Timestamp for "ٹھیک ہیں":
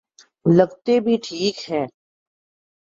1.23-1.85